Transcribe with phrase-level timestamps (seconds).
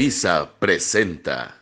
[0.00, 1.56] una Líder Visa presenta.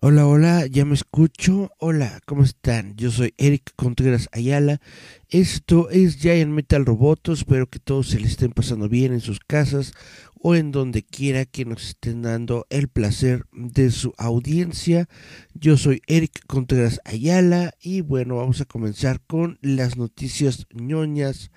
[0.00, 1.70] Hola, hola, ya me escucho.
[1.78, 2.96] Hola, ¿cómo están?
[2.96, 4.80] Yo soy Eric Contreras Ayala.
[5.28, 7.32] Esto es Giant Metal Roboto.
[7.32, 9.92] Espero que todos se les estén pasando bien en sus casas
[10.40, 15.08] o en donde quiera que nos estén dando el placer de su audiencia.
[15.54, 21.50] Yo soy Eric Contreras Ayala y bueno, vamos a comenzar con las noticias ñoñas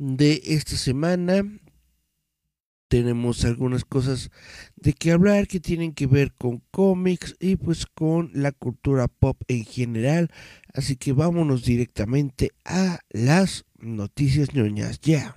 [0.00, 1.44] de esta semana
[2.90, 4.32] tenemos algunas cosas
[4.74, 9.40] de que hablar que tienen que ver con cómics y pues con la cultura pop
[9.46, 10.28] en general.
[10.74, 15.36] Así que vámonos directamente a las noticias ñoñas ya.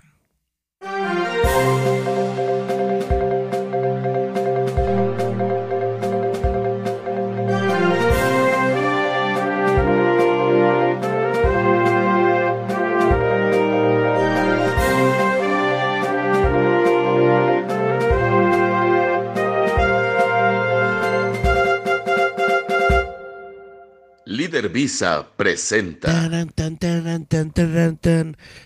[24.84, 26.30] Líder Visa presenta.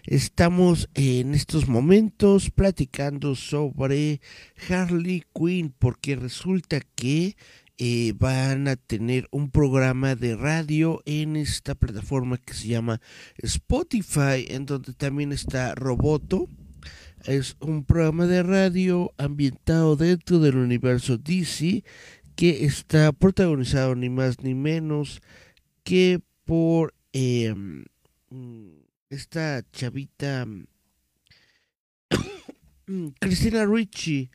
[0.07, 4.19] Estamos en estos momentos platicando sobre
[4.67, 7.35] Harley Quinn porque resulta que
[7.77, 12.99] eh, van a tener un programa de radio en esta plataforma que se llama
[13.37, 16.49] Spotify, en donde también está Roboto.
[17.25, 21.83] Es un programa de radio ambientado dentro del universo DC
[22.35, 25.21] que está protagonizado ni más ni menos
[25.87, 27.55] que por eh,
[29.09, 30.45] esta chavita
[33.21, 34.29] Cristina Ricci,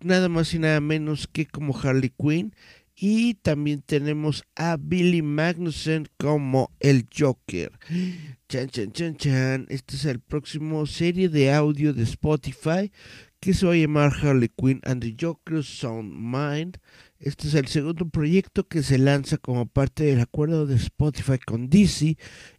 [0.00, 2.54] nada más y nada menos que como Harley Quinn.
[2.94, 7.72] Y también tenemos a Billy Magnussen como el Joker.
[8.50, 9.66] Chan, chan, chan, chan.
[9.70, 12.92] Este es el próximo serie de audio de Spotify
[13.40, 16.78] que se va a llamar Harley Quinn and the Joker Sound Mind.
[17.20, 21.68] Este es el segundo proyecto que se lanza como parte del acuerdo de Spotify con
[21.68, 22.16] DC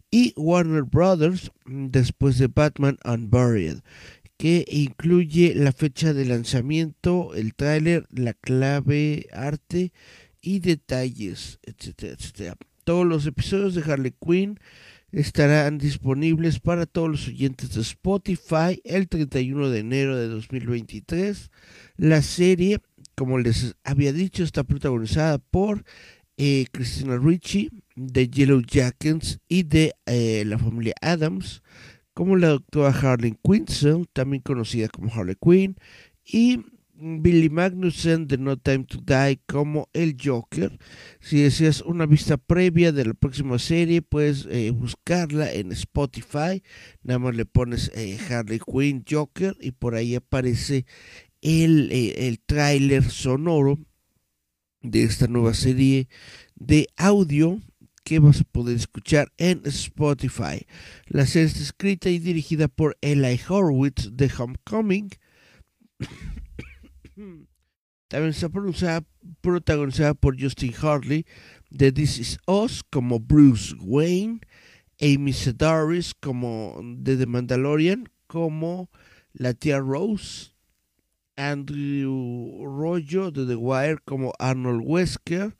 [0.08, 3.78] y Warner Brothers después de Batman Unburied,
[4.36, 9.92] que incluye la fecha de lanzamiento, el tráiler, la clave, arte
[10.40, 12.56] y detalles, etcétera, etcétera.
[12.84, 14.60] Todos los episodios de Harley Quinn
[15.12, 21.50] estarán disponibles para todos los oyentes de Spotify el 31 de enero de 2023.
[21.96, 22.80] La serie,
[23.14, 25.84] como les había dicho, está protagonizada por
[26.38, 31.62] eh, Christina Ricci de Yellow Jackets y de eh, la familia Adams,
[32.14, 35.76] como la doctora Harley Quinzel, también conocida como Harley Quinn,
[36.24, 36.64] y
[36.94, 40.78] Billy Magnussen de No Time to Die como el Joker.
[41.20, 46.62] Si deseas una vista previa de la próxima serie, puedes eh, buscarla en Spotify.
[47.02, 47.90] Nada más le pones
[48.30, 50.86] Harley Quinn Joker y por ahí aparece
[51.42, 53.78] el, eh, el tráiler sonoro
[54.80, 56.08] de esta nueva serie
[56.54, 57.60] de audio
[58.04, 60.66] que vas a poder escuchar en Spotify.
[61.06, 65.10] La serie está escrita y dirigida por Eli Horowitz de Homecoming.
[68.08, 68.48] También está
[69.40, 71.24] protagonizada por Justin Hartley
[71.70, 74.40] de This Is Us como Bruce Wayne,
[75.00, 78.90] Amy Sedaris como de The Mandalorian como
[79.32, 80.51] la tía Rose,
[81.36, 85.56] Andrew Rollo de The Wire como Arnold Wesker,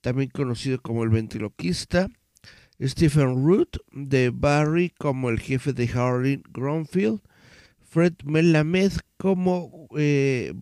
[0.00, 2.08] también conocido como el ventriloquista,
[2.80, 7.20] Stephen Root de Barry como el jefe de Harley Gronfield,
[7.78, 10.52] Fred Melamed como eh,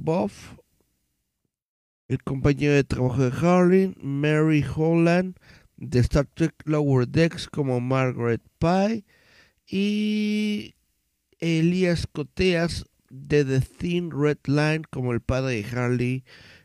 [2.08, 5.36] el compañero de trabajo de Harley, Mary Holland
[5.76, 9.04] de Star Trek Lower Decks como Margaret Pye.
[9.66, 10.74] Y
[11.38, 16.24] Elías Coteas de The Thin Red Line como el padre de Harley,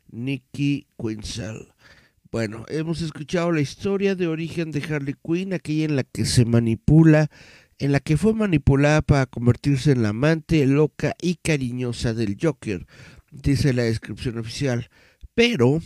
[0.09, 1.73] Nicky Quinzel.
[2.31, 6.45] Bueno, hemos escuchado la historia de origen de Harley Quinn, aquella en la que se
[6.45, 7.29] manipula
[7.79, 12.85] en la que fue manipulada para convertirse en la amante loca y cariñosa del Joker,
[13.31, 14.89] dice la descripción oficial.
[15.33, 15.81] Pero,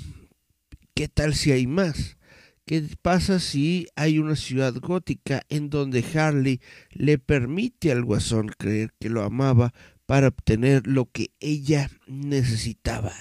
[0.94, 2.18] ¿qué tal si hay más?
[2.66, 6.60] ¿Qué pasa si hay una ciudad gótica en donde Harley
[6.92, 9.74] le permite al guasón creer que lo amaba
[10.08, 13.14] para obtener lo que ella necesitaba?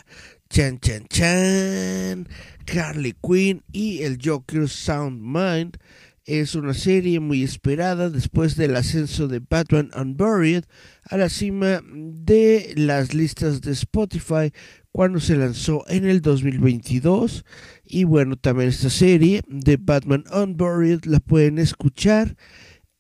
[0.49, 2.29] Chan, chan, chan.
[2.73, 5.77] Harley Quinn y el Joker Sound Mind
[6.25, 10.65] Es una serie muy esperada después del ascenso de Batman Unburied
[11.05, 14.53] a la cima de las listas de Spotify
[14.91, 17.45] cuando se lanzó en el 2022.
[17.85, 22.37] Y bueno, también esta serie de Batman Unburied la pueden escuchar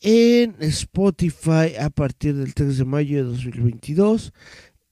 [0.00, 4.32] en Spotify a partir del 3 de mayo de 2022.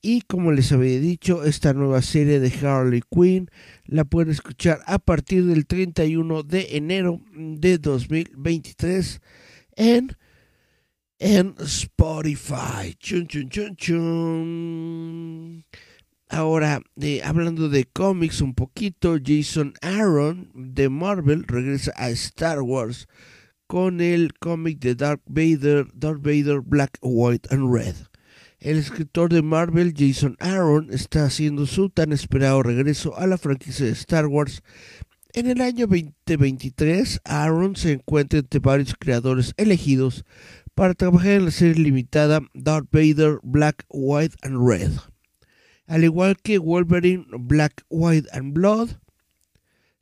[0.01, 3.49] Y como les había dicho, esta nueva serie de Harley Quinn
[3.85, 9.19] la pueden escuchar a partir del 31 de enero de 2023
[9.75, 10.15] en,
[11.17, 12.93] en Spotify.
[12.99, 15.65] Chun, chun, chun, chun.
[16.29, 16.81] Ahora,
[17.23, 23.07] hablando de cómics un poquito, Jason Aaron de Marvel regresa a Star Wars
[23.67, 27.95] con el cómic de Darth Vader, Darth Vader Black, White and Red.
[28.59, 33.85] El escritor de Marvel, Jason Aaron, está haciendo su tan esperado regreso a la franquicia
[33.85, 34.63] de Star Wars.
[35.33, 40.25] En el año 2023, Aaron se encuentra entre varios creadores elegidos
[40.73, 44.91] para trabajar en la serie limitada Darth Vader Black, White and Red.
[45.87, 48.89] Al igual que Wolverine Black, White and Blood,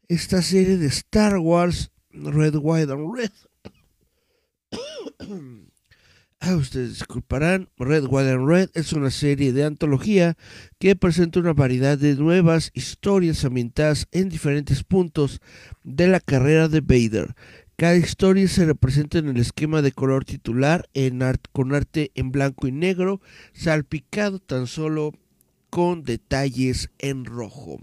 [0.08, 3.32] esta serie de Star Wars Red, White and Red.
[6.40, 10.36] Ah, ustedes disculparán, Red, White and Red es una serie de antología
[10.80, 15.42] que presenta una variedad de nuevas historias ambientadas en diferentes puntos
[15.84, 17.36] de la carrera de Vader.
[17.76, 20.88] Cada historia se representa en el esquema de color titular
[21.52, 23.20] con arte en blanco y negro,
[23.54, 25.12] salpicado tan solo
[25.70, 27.80] con detalles en rojo.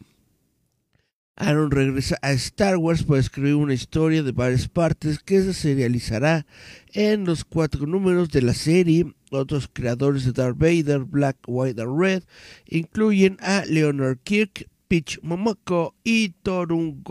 [1.41, 6.45] Aaron regresa a Star Wars para escribir una historia de varias partes que se serializará
[6.93, 9.15] en los cuatro números de la serie.
[9.31, 12.25] Otros creadores de Darth Vader, Black, White and Red
[12.67, 17.03] incluyen a Leonard Kirk, Peach Momoko y Torun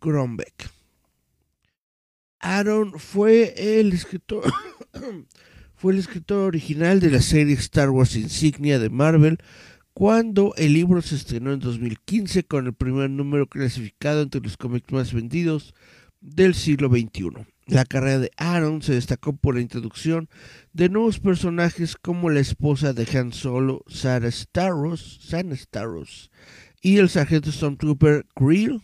[0.00, 0.70] Grombeck.
[2.40, 4.50] Aaron fue el escritor
[5.76, 9.38] fue el escritor original de la serie Star Wars Insignia de Marvel
[9.96, 14.92] cuando el libro se estrenó en 2015 con el primer número clasificado entre los cómics
[14.92, 15.72] más vendidos
[16.20, 17.30] del siglo XXI.
[17.64, 20.28] La carrera de Aaron se destacó por la introducción
[20.74, 26.30] de nuevos personajes como la esposa de Han Solo, Sarah Starros, Sana Starros,
[26.82, 28.82] y el sargento Stormtrooper Creel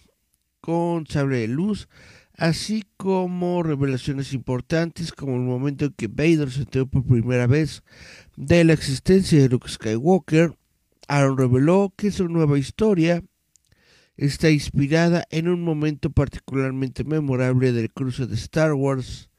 [0.63, 1.91] con sable de luz,
[2.39, 7.83] así como revelaciones importantes como el momento en que Vader se enteró por primera vez
[8.35, 10.57] de la existencia de Luke Skywalker
[11.09, 13.23] Aaron reveló que su nueva historia
[14.17, 19.31] está inspirada en un momento particularmente memorable del cruce de Star Wars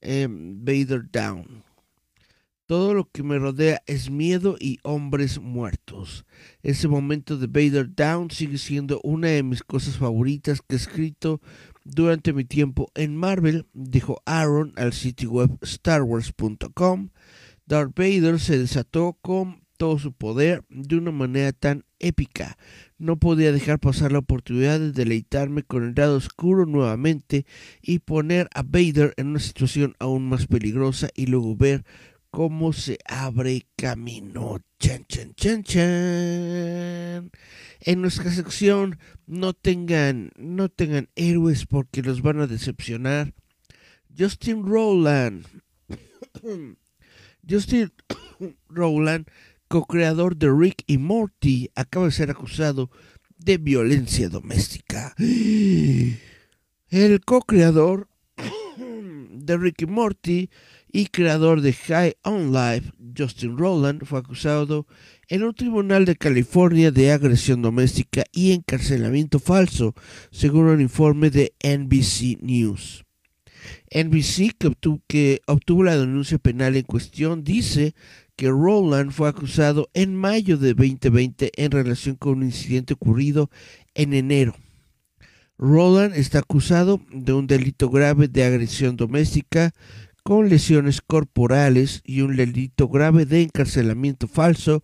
[0.00, 1.64] em, Vader Down.
[2.66, 6.26] Todo lo que me rodea es miedo y hombres muertos.
[6.64, 11.40] Ese momento de Vader Down sigue siendo una de mis cosas favoritas que he escrito
[11.84, 17.10] durante mi tiempo en Marvel, dijo Aaron al sitio web starwars.com.
[17.66, 22.56] Darth Vader se desató con todo su poder de una manera tan épica.
[22.98, 27.46] No podía dejar pasar la oportunidad de deleitarme con el lado oscuro nuevamente
[27.82, 31.84] y poner a Vader en una situación aún más peligrosa y luego ver
[32.30, 34.58] cómo se abre camino.
[34.78, 37.30] Chan, chan, chan, chan.
[37.80, 43.32] En nuestra sección no tengan, no tengan héroes porque los van a decepcionar.
[44.18, 45.46] Justin Rowland.
[47.48, 47.92] Justin
[48.68, 49.30] Rowland
[49.68, 52.90] co-creador de Rick y Morty, acaba de ser acusado
[53.38, 55.14] de violencia doméstica.
[56.88, 58.08] El co-creador
[59.46, 60.50] de Rick y Morty
[60.90, 64.86] y creador de High on Life, Justin Rowland, fue acusado
[65.28, 69.94] en un tribunal de California de agresión doméstica y encarcelamiento falso,
[70.30, 73.04] según un informe de NBC News.
[73.90, 77.94] NBC, que obtuvo, que obtuvo la denuncia penal en cuestión, dice
[78.36, 83.50] que Rowland fue acusado en mayo de 2020 en relación con un incidente ocurrido
[83.94, 84.54] en enero.
[85.58, 89.72] Rowland está acusado de un delito grave de agresión doméstica
[90.22, 94.82] con lesiones corporales y un delito grave de encarcelamiento falso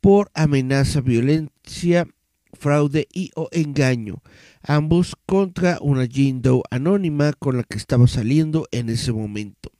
[0.00, 2.06] por amenaza, violencia,
[2.52, 4.22] fraude y o engaño,
[4.62, 9.71] ambos contra una Jane Doe anónima con la que estaba saliendo en ese momento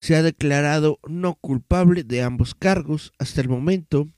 [0.00, 3.12] se ha declarado no culpable de ambos cargos.
[3.18, 4.08] Hasta el momento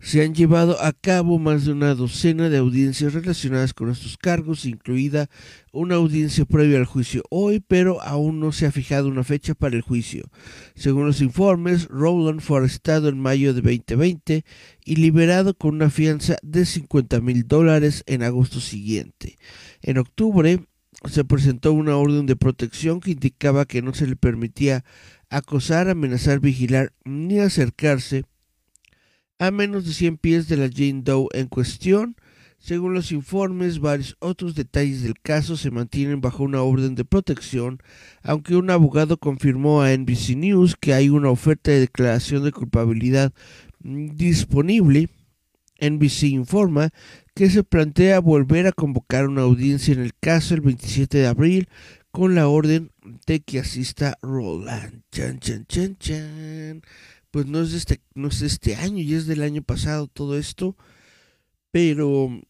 [0.00, 4.66] se han llevado a cabo más de una docena de audiencias relacionadas con estos cargos,
[4.66, 5.28] incluida
[5.72, 9.74] una audiencia previa al juicio hoy, pero aún no se ha fijado una fecha para
[9.74, 10.28] el juicio.
[10.74, 14.44] Según los informes, Rowland fue arrestado en mayo de 2020
[14.84, 19.38] y liberado con una fianza de 50 mil dólares en agosto siguiente.
[19.82, 20.60] En octubre,
[21.04, 24.84] se presentó una orden de protección que indicaba que no se le permitía
[25.30, 28.24] acosar, amenazar, vigilar ni acercarse
[29.38, 32.16] a menos de 100 pies de la Jane Doe en cuestión.
[32.58, 37.80] Según los informes, varios otros detalles del caso se mantienen bajo una orden de protección,
[38.22, 43.32] aunque un abogado confirmó a NBC News que hay una oferta de declaración de culpabilidad
[43.80, 45.10] disponible.
[45.78, 46.90] NBC informa
[47.36, 51.68] que se plantea volver a convocar una audiencia en el caso el 27 de abril
[52.10, 52.92] con la orden
[53.26, 55.02] de que asista Roland.
[55.12, 56.82] Chan, chan, chan, chan.
[57.30, 60.38] Pues no es, de este, no es este año, y es del año pasado todo
[60.38, 60.78] esto.
[61.70, 62.40] Pero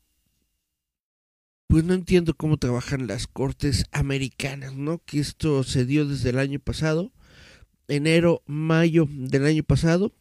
[1.66, 5.02] pues no entiendo cómo trabajan las cortes americanas, ¿no?
[5.04, 7.10] Que esto se dio desde el año pasado,
[7.88, 10.12] enero, mayo del año pasado,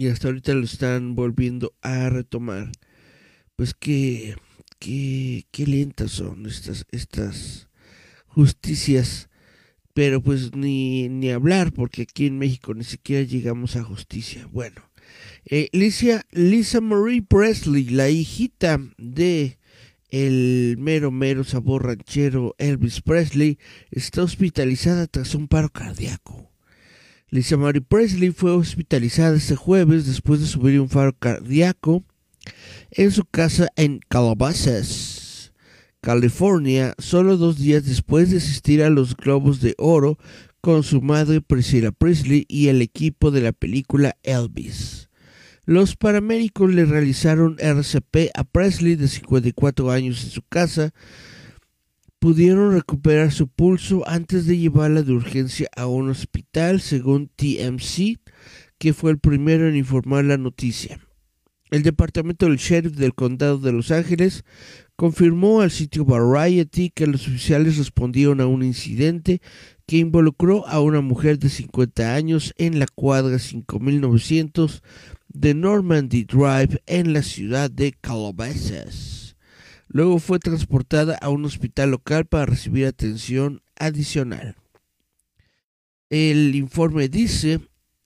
[0.00, 2.70] y hasta ahorita lo están volviendo a retomar.
[3.56, 4.36] Pues qué,
[4.78, 7.68] qué, qué lentas son estas, estas
[8.26, 9.28] justicias.
[9.94, 14.46] Pero pues ni, ni hablar, porque aquí en México ni siquiera llegamos a justicia.
[14.52, 14.82] Bueno,
[15.46, 19.58] eh, Lisa, Lisa Marie Presley, la hijita de
[20.10, 23.58] el mero mero sabor ranchero Elvis Presley,
[23.90, 26.50] está hospitalizada tras un paro cardíaco.
[27.28, 32.04] Lisa Marie Presley fue hospitalizada este jueves después de sufrir un paro cardíaco
[32.92, 35.52] en su casa en Calabasas,
[36.00, 40.18] California, solo dos días después de asistir a los Globos de Oro
[40.60, 45.08] con su madre Priscilla Presley y el equipo de la película Elvis.
[45.64, 50.94] Los paramédicos le realizaron RCP a Presley de 54 años en su casa,
[52.26, 58.18] pudieron recuperar su pulso antes de llevarla de urgencia a un hospital, según TMC,
[58.78, 60.98] que fue el primero en informar la noticia.
[61.70, 64.44] El departamento del sheriff del condado de Los Ángeles
[64.96, 69.40] confirmó al sitio Variety que los oficiales respondieron a un incidente
[69.86, 74.82] que involucró a una mujer de 50 años en la cuadra 5900
[75.28, 79.25] de Normandy Drive en la ciudad de Calabasas.
[79.88, 84.56] Luego fue transportada a un hospital local para recibir atención adicional.
[86.10, 87.60] El informe dice,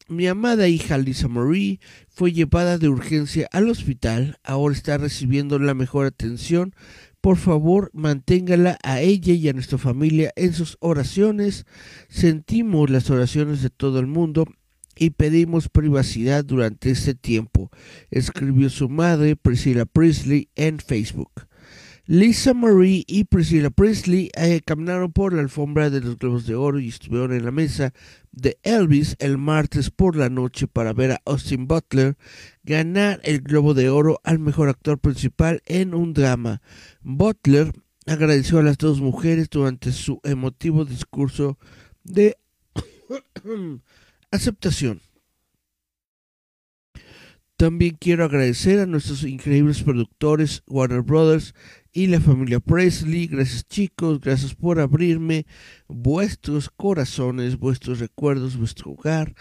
[0.09, 5.75] mi amada hija Lisa Marie fue llevada de urgencia al hospital, ahora está recibiendo la
[5.75, 6.75] mejor atención.
[7.21, 11.67] Por favor, manténgala a ella y a nuestra familia en sus oraciones.
[12.09, 14.47] Sentimos las oraciones de todo el mundo
[14.97, 17.71] y pedimos privacidad durante este tiempo,
[18.11, 21.47] escribió su madre Priscilla Presley en Facebook.
[22.13, 26.81] Lisa Marie y Priscilla Presley eh, caminaron por la alfombra de los Globos de Oro
[26.81, 27.95] y estuvieron en la mesa
[28.33, 32.17] de Elvis el martes por la noche para ver a Austin Butler
[32.65, 36.63] ganar el Globo de Oro al mejor actor principal en un drama.
[37.01, 37.71] Butler
[38.07, 41.59] agradeció a las dos mujeres durante su emotivo discurso
[42.03, 42.37] de
[44.33, 45.01] aceptación.
[47.61, 51.55] También quiero agradecer a nuestros increíbles productores Warner Brothers
[51.93, 53.27] y la familia Presley.
[53.27, 55.47] Gracias chicos, gracias por abrirme
[55.89, 59.35] vuestros corazones, vuestros recuerdos, vuestro hogar.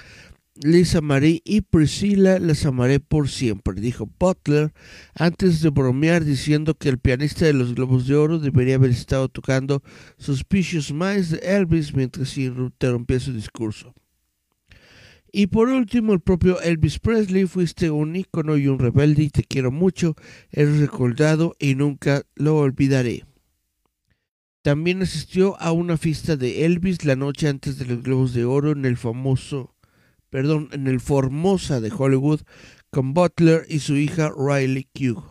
[0.62, 4.74] Lisa Marie y Priscilla las amaré por siempre, dijo Butler,
[5.16, 9.30] antes de bromear diciendo que el pianista de los Globos de Oro debería haber estado
[9.30, 9.82] tocando
[10.18, 13.94] Suspicious Minds de Elvis mientras interrumpía su discurso.
[15.32, 19.44] Y por último, el propio Elvis Presley, fuiste un ícono y un rebelde y te
[19.44, 20.16] quiero mucho,
[20.52, 23.26] eres recordado y nunca lo olvidaré.
[24.62, 28.72] También asistió a una fiesta de Elvis la noche antes de los Globos de Oro
[28.72, 29.76] en el famoso,
[30.30, 32.42] perdón, en el Formosa de Hollywood
[32.90, 35.24] con Butler y su hija Riley Q.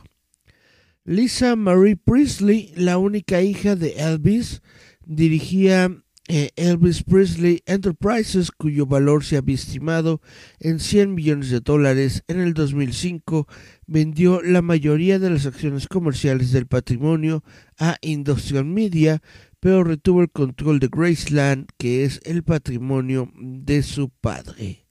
[1.04, 4.62] Lisa Marie Presley, la única hija de Elvis,
[5.04, 5.90] dirigía
[6.28, 10.20] eh, Elvis Presley Enterprises, cuyo valor se había estimado
[10.60, 13.48] en 100 millones de dólares en el 2005,
[13.86, 17.42] vendió la mayoría de las acciones comerciales del patrimonio
[17.78, 19.22] a Industrial Media,
[19.58, 24.86] pero retuvo el control de Graceland, que es el patrimonio de su padre.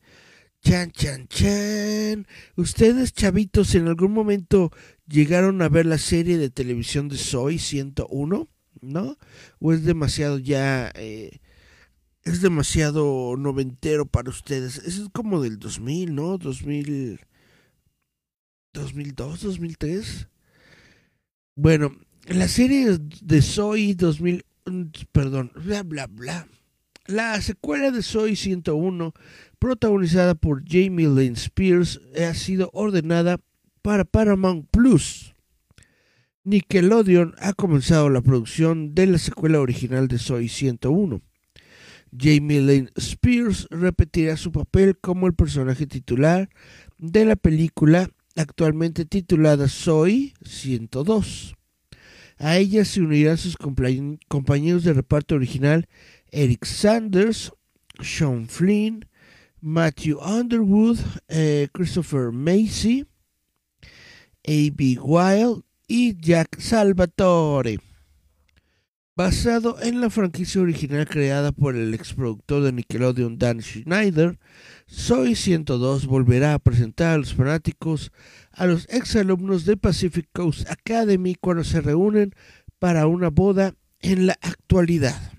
[0.62, 2.28] Chan, chan, chan.
[2.56, 4.72] Ustedes, chavitos, en algún momento
[5.08, 8.50] llegaron a ver la serie de televisión de Soy 101?
[8.82, 9.18] ¿No?
[9.60, 11.40] O es demasiado ya, eh,
[12.24, 14.78] es demasiado noventero para ustedes.
[14.80, 16.38] Es como del 2000, ¿no?
[16.38, 17.20] 2000,
[18.74, 20.28] 2002, 2003.
[21.56, 21.96] Bueno,
[22.28, 24.46] la serie de Soy 2000,
[25.12, 26.48] perdón, bla, bla, bla.
[27.08, 29.14] La secuela de Soy 101,
[29.60, 33.40] protagonizada por Jamie Lynn Spears, ha sido ordenada
[33.82, 35.34] para Paramount Plus.
[36.48, 41.20] Nickelodeon ha comenzado la producción de la secuela original de Soy 101.
[42.18, 46.50] Jamie Lynn Spears repetirá su papel como el personaje titular
[47.00, 51.58] de la película actualmente titulada Soy 102.
[52.38, 55.90] A ella se unirán sus compañeros de reparto original
[56.32, 57.52] Eric Sanders,
[58.00, 59.06] Sean Flynn,
[59.60, 63.06] Matthew Underwood, eh, Christopher Macy,
[64.46, 64.98] A.B.
[65.02, 67.80] Wild y Jack Salvatore.
[69.16, 74.38] Basado en la franquicia original creada por el exproductor de Nickelodeon Dan Schneider,
[74.86, 78.12] Soy 102 volverá a presentar a los fanáticos
[78.52, 82.36] a los exalumnos de Pacific Coast Academy cuando se reúnen
[82.80, 85.34] para una boda en la actualidad.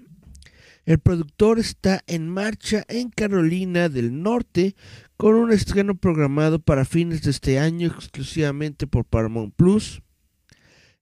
[0.84, 4.74] El productor está en marcha en Carolina del Norte
[5.16, 10.02] con un estreno programado para fines de este año exclusivamente por Paramount Plus.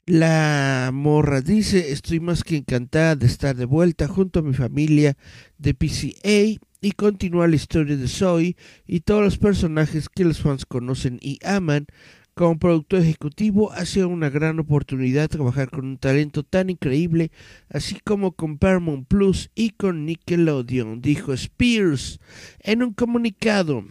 [0.08, 5.16] La morra dice, estoy más que encantada de estar de vuelta junto a mi familia
[5.58, 8.54] de PCA y continuar la historia de Zoe
[8.86, 11.86] y todos los personajes que los fans conocen y aman.
[12.34, 17.32] Como productor ejecutivo ha sido una gran oportunidad trabajar con un talento tan increíble,
[17.68, 22.20] así como con Paramount Plus y con Nickelodeon, dijo Spears
[22.60, 23.84] en un comunicado.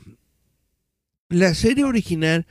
[1.29, 2.45] La serie original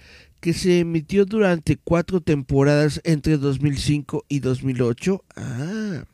[0.45, 5.25] que se emitió durante cuatro temporadas entre 2005 y 2008.
[5.37, 6.05] Ah.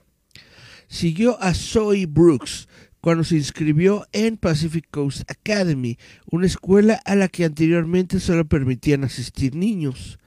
[0.86, 2.68] Siguió a Zoe Brooks
[3.00, 5.98] cuando se inscribió en Pacific Coast Academy,
[6.30, 10.20] una escuela a la que anteriormente solo permitían asistir niños.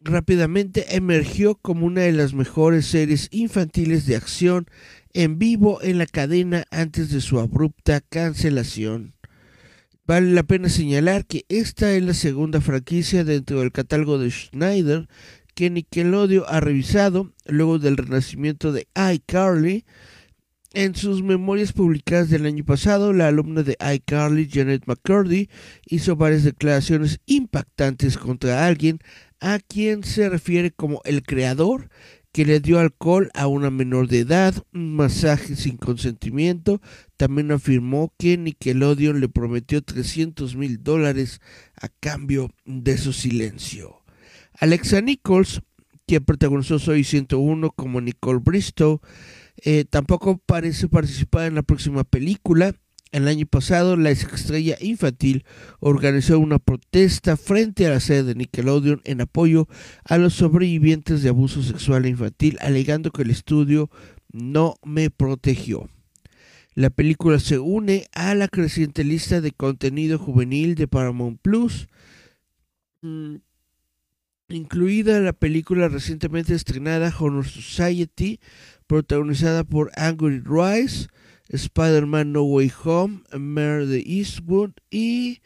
[0.00, 4.68] Rápidamente emergió como una de las mejores series infantiles de acción
[5.12, 9.17] en vivo en la cadena antes de su abrupta cancelación.
[10.08, 15.06] Vale la pena señalar que esta es la segunda franquicia dentro del catálogo de Schneider
[15.54, 19.84] que Nickelodeon ha revisado luego del renacimiento de iCarly.
[20.72, 25.50] En sus memorias publicadas del año pasado, la alumna de iCarly, Janet McCurdy,
[25.84, 29.00] hizo varias declaraciones impactantes contra alguien
[29.40, 31.90] a quien se refiere como el creador
[32.38, 36.80] que le dio alcohol a una menor de edad, un masaje sin consentimiento.
[37.16, 41.40] También afirmó que Nickelodeon le prometió 300 mil dólares
[41.74, 44.04] a cambio de su silencio.
[44.60, 45.62] Alexa Nichols,
[46.06, 49.00] quien protagonizó Soy 101 como Nicole Bristow,
[49.64, 52.72] eh, tampoco parece participar en la próxima película.
[53.10, 55.44] El año pasado, la estrella infantil
[55.80, 59.66] organizó una protesta frente a la sede de Nickelodeon en apoyo
[60.04, 63.90] a los sobrevivientes de abuso sexual infantil, alegando que el estudio
[64.30, 65.88] no me protegió.
[66.74, 71.88] La película se une a la creciente lista de contenido juvenil de Paramount Plus,
[73.00, 73.36] mm,
[74.50, 78.38] incluida la película recientemente estrenada Honor Society,
[78.86, 81.08] protagonizada por Angry Rice,
[81.48, 85.40] Spider-Man No Way Home, Mare de Eastwood y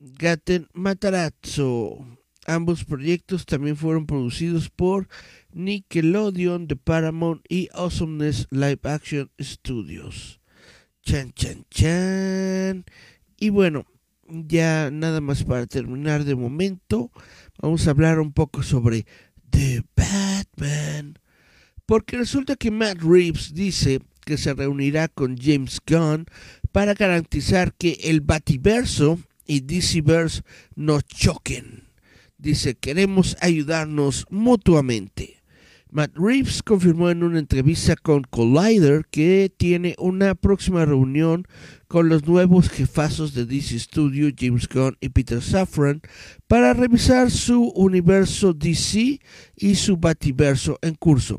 [0.00, 2.06] Gaten Matarazzo.
[2.46, 5.08] Ambos proyectos también fueron producidos por
[5.52, 10.40] Nickelodeon de Paramount y Awesomeness Live Action Studios.
[11.02, 12.84] Chan, chan, chan.
[13.38, 13.86] Y bueno,
[14.28, 17.12] ya nada más para terminar de momento,
[17.60, 19.06] vamos a hablar un poco sobre
[19.50, 21.18] The Batman.
[21.86, 26.26] Porque resulta que Matt Reeves dice que se reunirá con James Gunn
[26.72, 30.42] para garantizar que el Bativerso y DCverse
[30.74, 31.84] no choquen.
[32.38, 35.42] Dice, queremos ayudarnos mutuamente.
[35.92, 41.44] Matt Reeves confirmó en una entrevista con Collider que tiene una próxima reunión
[41.86, 46.00] con los nuevos jefazos de DC Studio, James Gunn y Peter Safran,
[46.48, 49.20] para revisar su universo DC
[49.54, 51.38] y su Bativerso en curso.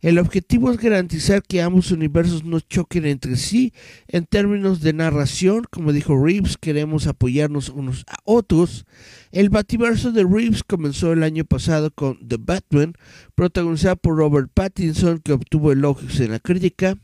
[0.00, 3.72] El objetivo es garantizar que ambos universos no choquen entre sí
[4.06, 5.64] en términos de narración.
[5.68, 8.86] Como dijo Reeves, queremos apoyarnos unos a otros.
[9.32, 12.94] El Bativerso de Reeves comenzó el año pasado con The Batman,
[13.34, 16.96] protagonizada por Robert Pattinson, que obtuvo elogios en la crítica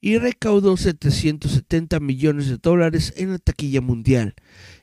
[0.00, 4.34] y recaudó 770 millones de dólares en la taquilla mundial.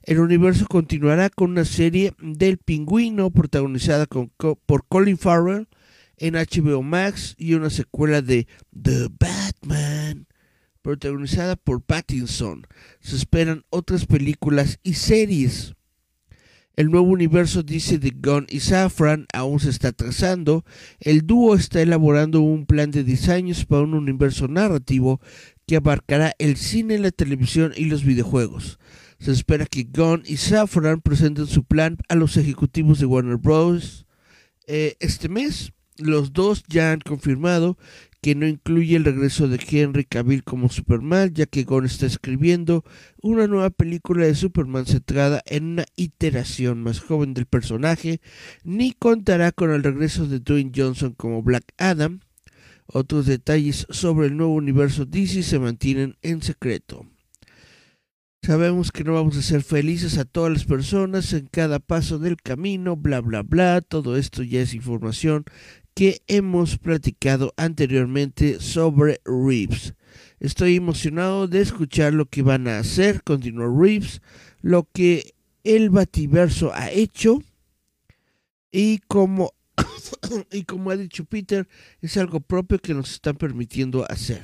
[0.04, 5.68] El universo continuará con una serie del pingüino protagonizada por Colin Farrell,
[6.18, 8.48] en HBO Max y una secuela de
[8.80, 10.28] The Batman,
[10.82, 12.68] protagonizada por Pattinson.
[13.00, 15.76] Se esperan otras películas y series.
[16.76, 20.66] El nuevo universo dice de Gunn y Safran aún se está trazando.
[21.00, 25.22] El dúo está elaborando un plan de diseños para un universo narrativo
[25.66, 28.78] que abarcará el cine, la televisión y los videojuegos.
[29.20, 34.06] Se espera que Gunn y Safran presenten su plan a los ejecutivos de Warner Bros
[34.68, 37.78] Eh, este mes, los dos ya han confirmado
[38.26, 42.84] que no incluye el regreso de Henry Cavill como Superman, ya que Gunn está escribiendo
[43.22, 48.22] una nueva película de Superman centrada en una iteración más joven del personaje,
[48.64, 52.22] ni contará con el regreso de Dwayne Johnson como Black Adam.
[52.88, 57.06] Otros detalles sobre el nuevo universo DC se mantienen en secreto.
[58.42, 62.38] Sabemos que no vamos a ser felices a todas las personas en cada paso del
[62.38, 63.82] camino, bla, bla, bla.
[63.82, 65.46] Todo esto ya es información
[65.96, 69.96] que hemos platicado anteriormente sobre Reeves.
[70.40, 74.22] Estoy emocionado de escuchar lo que van a hacer, continuó Reeves,
[74.62, 77.42] lo que el Bativerso ha hecho
[78.72, 79.54] y como,
[80.52, 81.68] y como ha dicho Peter,
[82.02, 84.44] es algo propio que nos están permitiendo hacer.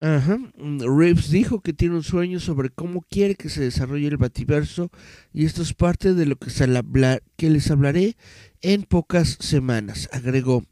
[0.00, 0.38] Ajá.
[0.56, 4.90] Reeves dijo que tiene un sueño sobre cómo quiere que se desarrolle el Bativerso
[5.32, 6.50] y esto es parte de lo que,
[7.36, 8.16] que les hablaré
[8.60, 10.10] en pocas semanas.
[10.12, 10.62] Agregó,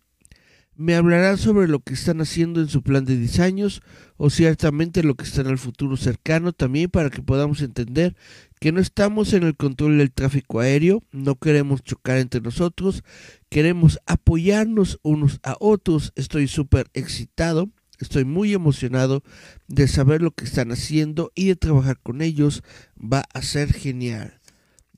[0.74, 3.82] me hablarán sobre lo que están haciendo en su plan de diseños
[4.16, 8.16] o ciertamente lo que está en el futuro cercano también para que podamos entender
[8.58, 13.02] que no estamos en el control del tráfico aéreo, no queremos chocar entre nosotros,
[13.48, 16.12] queremos apoyarnos unos a otros.
[16.16, 19.22] Estoy súper excitado Estoy muy emocionado
[19.68, 22.62] de saber lo que están haciendo y de trabajar con ellos.
[22.96, 24.40] Va a ser genial.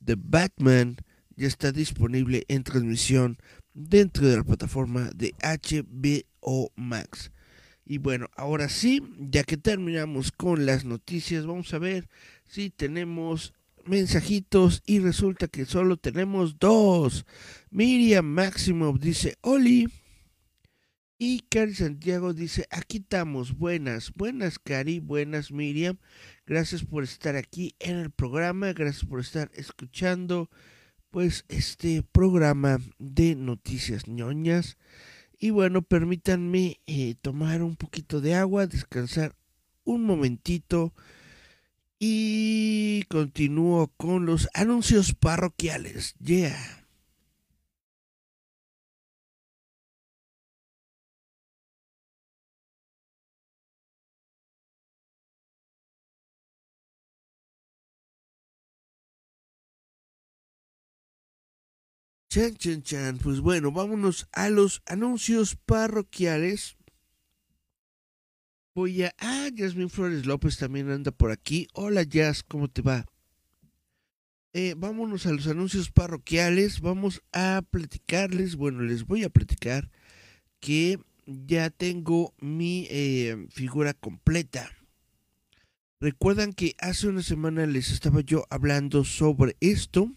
[0.04, 0.96] The Batman
[1.36, 3.38] ya está disponible en transmisión
[3.74, 7.30] dentro de la plataforma de HBO Max.
[7.84, 12.08] Y bueno, ahora sí, ya que terminamos con las noticias, vamos a ver
[12.46, 13.52] si tenemos
[13.84, 17.26] mensajitos y resulta que solo tenemos dos.
[17.70, 19.88] Miriam Maximov dice, Oli.
[21.16, 25.98] Y Cari Santiago dice, aquí estamos, buenas, buenas Cari, buenas Miriam,
[26.44, 30.50] gracias por estar aquí en el programa, gracias por estar escuchando
[31.10, 34.76] pues este programa de noticias ñoñas.
[35.38, 39.36] Y bueno, permítanme eh, tomar un poquito de agua, descansar
[39.84, 40.92] un momentito
[42.00, 46.16] y continúo con los anuncios parroquiales.
[46.18, 46.83] Yeah.
[62.34, 63.18] Chan, chan, chan.
[63.18, 66.76] Pues bueno, vámonos a los anuncios parroquiales.
[68.74, 69.14] Voy a...
[69.18, 71.68] Ah, Yasmin Flores López también anda por aquí.
[71.74, 73.06] Hola Jazz, ¿cómo te va?
[74.52, 76.80] Eh, vámonos a los anuncios parroquiales.
[76.80, 79.88] Vamos a platicarles, bueno, les voy a platicar
[80.58, 84.72] que ya tengo mi eh, figura completa.
[86.00, 90.10] Recuerdan que hace una semana les estaba yo hablando sobre esto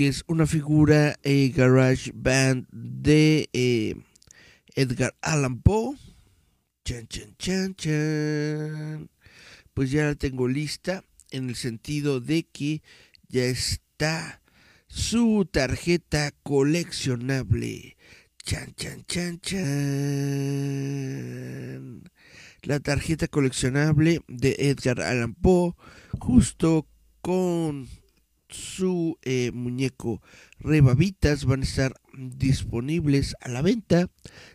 [0.00, 3.96] que es una figura eh, Garage Band de eh,
[4.74, 5.94] Edgar Allan Poe.
[6.86, 9.10] Chan, chan, chan, chan.
[9.74, 12.80] Pues ya la tengo lista en el sentido de que
[13.28, 14.40] ya está
[14.88, 17.98] su tarjeta coleccionable.
[18.42, 19.60] Chan, chan, chan, chan.
[22.62, 25.74] La tarjeta coleccionable de Edgar Allan Poe,
[26.18, 26.88] justo
[27.20, 27.86] con
[28.50, 30.22] su eh, muñeco
[30.58, 34.10] rebabitas van a estar disponibles a la venta.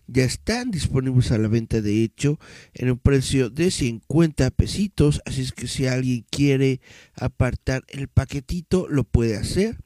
[0.07, 2.39] Ya están disponibles a la venta, de hecho,
[2.73, 5.21] en un precio de 50 pesitos.
[5.25, 6.81] Así es que si alguien quiere
[7.15, 9.77] apartar el paquetito, lo puede hacer.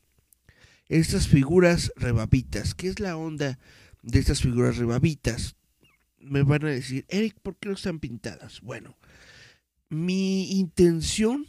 [0.87, 3.59] Estas figuras rebabitas, ¿qué es la onda
[4.01, 5.55] de estas figuras rebabitas?
[6.19, 8.61] Me van a decir, Eric, ¿por qué no están pintadas?
[8.61, 8.97] Bueno,
[9.89, 11.45] mi intención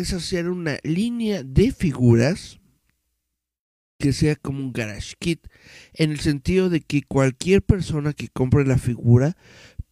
[0.00, 2.60] es hacer una línea de figuras
[3.98, 5.46] que sea como un garage kit,
[5.92, 9.36] en el sentido de que cualquier persona que compre la figura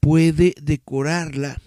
[0.01, 1.61] puede decorarla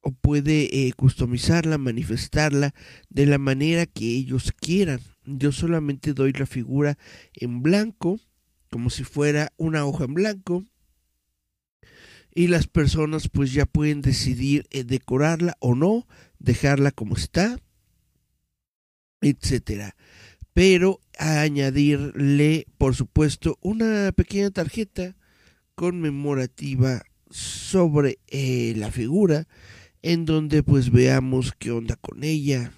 [0.00, 2.74] o puede eh, customizarla, manifestarla
[3.08, 5.00] de la manera que ellos quieran.
[5.24, 6.98] Yo solamente doy la figura
[7.34, 8.20] en blanco,
[8.68, 10.64] como si fuera una hoja en blanco,
[12.34, 16.06] y las personas pues ya pueden decidir eh, decorarla o no,
[16.44, 17.58] dejarla como está,
[19.20, 19.96] etcétera.
[20.52, 25.16] Pero añadirle, por supuesto, una pequeña tarjeta
[25.74, 29.48] conmemorativa sobre eh, la figura,
[30.02, 32.72] en donde pues veamos qué onda con ella.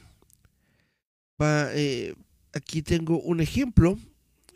[1.38, 2.14] Eh,
[2.55, 3.98] aquí tengo un ejemplo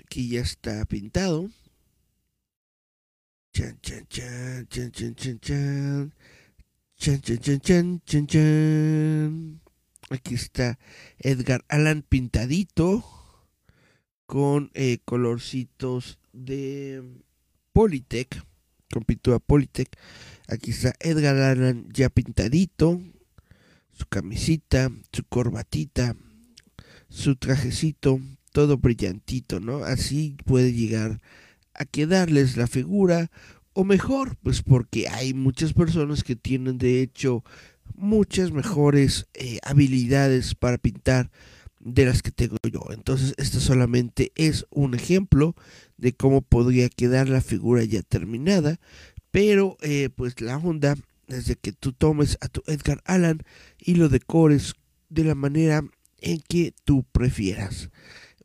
[0.08, 1.50] que ya está pintado.
[3.52, 6.14] Chan, chan, chan, chan, chan, chan, chan.
[7.00, 9.60] Chan, chan, chan.
[10.10, 10.78] Aquí está
[11.18, 13.02] Edgar Allan pintadito.
[14.26, 17.02] con eh, colorcitos de
[17.72, 18.44] Polytech,
[18.92, 19.88] con pintura Polytech.
[20.46, 23.00] Aquí está Edgar Allan ya pintadito,
[23.92, 26.14] su camisita, su corbatita,
[27.08, 28.20] su trajecito,
[28.52, 29.84] todo brillantito, ¿no?
[29.84, 31.22] Así puede llegar
[31.72, 33.30] a quedarles la figura,
[33.72, 37.44] o mejor, pues porque hay muchas personas que tienen de hecho
[37.94, 41.30] muchas mejores eh, habilidades para pintar
[41.80, 42.82] de las que tengo yo.
[42.90, 45.54] Entonces, este solamente es un ejemplo
[45.96, 48.78] de cómo podría quedar la figura ya terminada.
[49.30, 50.96] Pero, eh, pues la onda
[51.28, 53.42] es de que tú tomes a tu Edgar Allan
[53.78, 54.74] y lo decores
[55.08, 55.82] de la manera
[56.18, 57.90] en que tú prefieras.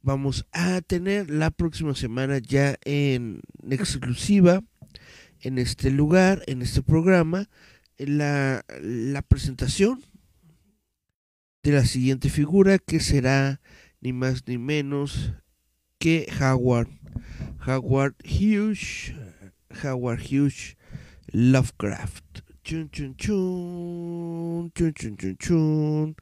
[0.01, 4.61] Vamos a tener la próxima semana ya en exclusiva
[5.45, 7.49] en este lugar, en este programa,
[7.99, 10.03] la, la presentación
[11.61, 13.61] de la siguiente figura que será
[14.01, 15.33] ni más ni menos
[15.99, 16.89] que Howard.
[17.67, 19.13] Howard Hughes
[19.83, 20.77] Howard Hughes
[21.31, 22.41] Lovecraft.
[22.63, 26.15] Chun, chun, chun, chun, chun, chun, chun.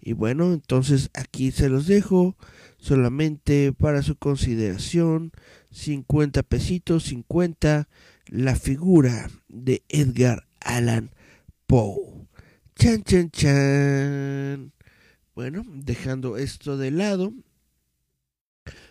[0.00, 2.34] y bueno entonces aquí se los dejo
[2.78, 5.32] solamente para su consideración.
[5.70, 7.86] 50 pesitos 50
[8.30, 11.10] la figura de Edgar Allan
[11.66, 12.28] Poe
[12.76, 14.72] chan chan chan
[15.34, 17.32] bueno, dejando esto de lado,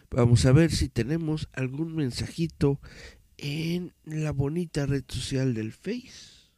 [0.10, 2.82] vamos a ver si tenemos algún mensajito
[3.38, 6.50] en la bonita red social del Face.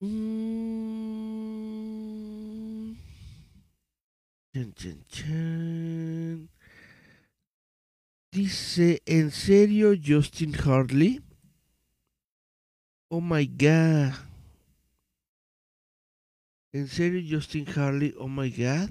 [0.00, 1.20] Mm.
[8.40, 11.20] Dice, ¿en serio Justin Hartley?
[13.08, 14.14] Oh my god.
[16.72, 18.14] ¿En serio Justin Harley?
[18.16, 18.88] Oh my god.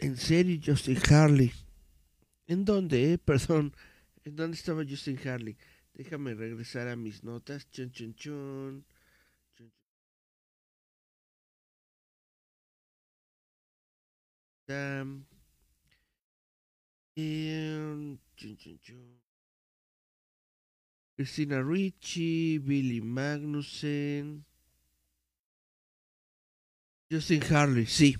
[0.00, 1.52] ¿En serio Justin Harley?
[2.46, 3.18] ¿En dónde, eh?
[3.26, 3.74] Perdón.
[4.22, 5.56] ¿En dónde estaba Justin Harley?
[5.94, 7.68] Déjame regresar a mis notas.
[7.72, 8.84] Chun, chun, chun.
[14.68, 15.33] chun.
[21.16, 24.44] Christina Ricci, Billy Magnussen.
[27.08, 28.16] Justin Harley, sí.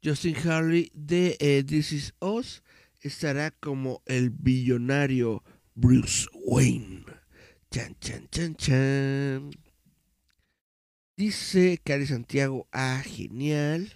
[0.00, 2.62] Justin Harley de eh, This Is Us
[3.00, 5.42] estará como el billonario
[5.74, 7.04] Bruce Wayne.
[7.72, 9.50] Chan, chan, chan, chan.
[11.16, 13.90] Dice Cari Santiago, ah, genial.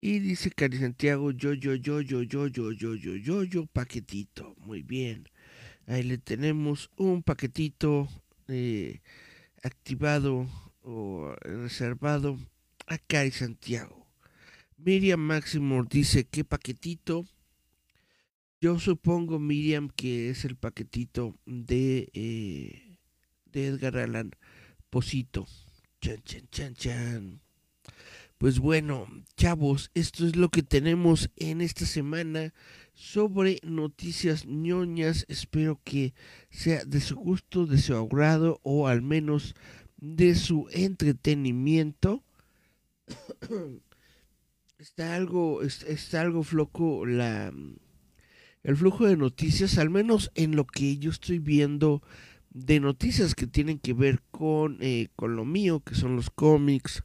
[0.00, 4.54] Y dice Cari Santiago, yo, yo, yo, yo, yo, yo, yo, yo, yo, yo, paquetito.
[4.58, 5.28] Muy bien.
[5.86, 8.08] Ahí le tenemos un paquetito
[8.46, 9.00] eh,
[9.62, 10.46] activado
[10.82, 12.38] o reservado
[12.86, 14.06] acá y Santiago.
[14.76, 17.26] Miriam Máximo dice, ¿qué paquetito?
[18.60, 22.98] Yo supongo, Miriam, que es el paquetito de, eh,
[23.46, 24.30] de Edgar Allan
[24.90, 25.46] Posito.
[26.00, 27.40] Chan, chan, chan, chan.
[28.38, 32.54] Pues bueno, chavos, esto es lo que tenemos en esta semana
[32.94, 35.26] sobre noticias ñoñas.
[35.28, 36.14] Espero que
[36.48, 39.56] sea de su gusto, de su agrado o al menos
[39.96, 42.22] de su entretenimiento.
[44.78, 47.52] está algo, está algo floco la
[48.62, 52.02] el flujo de noticias, al menos en lo que yo estoy viendo
[52.50, 57.02] de noticias que tienen que ver con, eh, con lo mío, que son los cómics,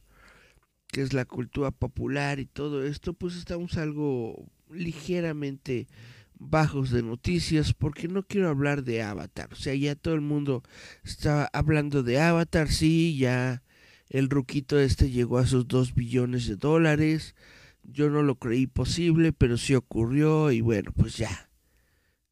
[0.94, 5.88] que es la cultura popular y todo esto, pues estamos algo ligeramente
[6.38, 9.52] bajos de noticias porque no quiero hablar de Avatar.
[9.52, 10.62] O sea, ya todo el mundo
[11.02, 13.64] está hablando de Avatar, sí, ya
[14.08, 17.34] el ruquito este llegó a sus 2 billones de dólares.
[17.82, 21.50] Yo no lo creí posible, pero sí ocurrió y bueno, pues ya.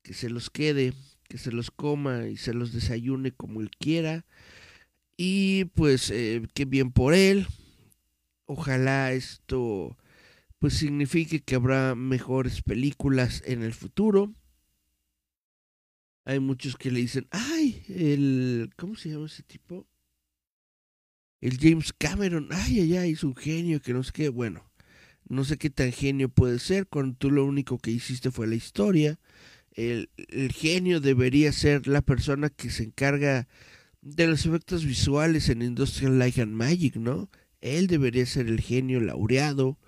[0.03, 0.93] Que se los quede,
[1.29, 4.25] que se los coma y se los desayune como él quiera.
[5.17, 7.49] Y pues eh, qué bien por él.
[8.47, 9.97] Ojalá esto
[10.59, 14.33] pues signifique que habrá mejores películas en el futuro.
[16.25, 19.89] Hay muchos que le dicen, ay, el, ¿cómo se llama ese tipo?
[21.43, 24.65] el James Cameron, ay, ay, ay, es un genio, que no sé qué, bueno,
[25.29, 28.55] no sé qué tan genio puede ser cuando tú lo único que hiciste fue la
[28.55, 29.19] historia.
[29.73, 33.49] El, el genio debería ser la persona que se encarga
[34.03, 37.29] de los efectos visuales en Industrial Light and Magic, ¿no?
[37.63, 39.79] Él debería ser el genio laureado.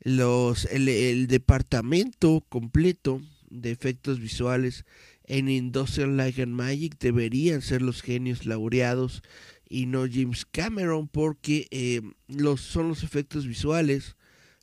[0.00, 4.84] Los, el, departamento completo de efectos visuales
[5.24, 9.22] en Industrial Light and Magic deberían ser los genios laureados
[9.68, 14.16] y no James Cameron porque eh, los, son los efectos visuales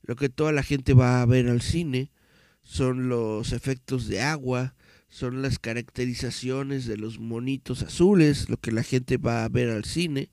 [0.04, 2.12] lo que toda la gente va a ver al cine,
[2.64, 4.76] son los efectos de agua,
[5.10, 9.86] son las caracterizaciones de los monitos azules, lo que la gente va a ver al
[9.86, 10.30] cine,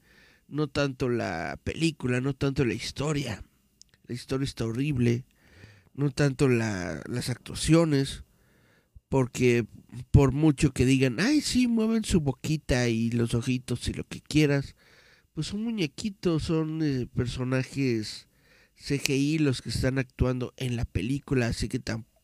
[0.48, 3.44] no tanto la película, no tanto la historia.
[4.06, 5.24] La historia está horrible,
[5.94, 8.24] no tanto la, las actuaciones,
[9.08, 9.66] porque
[10.10, 14.20] por mucho que digan, ay, sí, mueven su boquita y los ojitos y lo que
[14.20, 14.74] quieras,
[15.34, 18.28] pues son muñequitos, son eh, personajes
[18.76, 21.80] CGI los que están actuando en la película, así que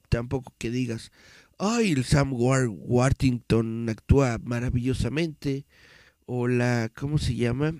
[0.09, 1.11] tampoco que digas,
[1.59, 5.67] ay, el Sam War Worthington actúa maravillosamente,
[6.27, 7.75] o la, ¿cómo se llama?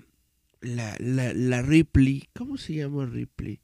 [0.65, 3.61] La, la, la Ripley, ¿cómo se llama Ripley?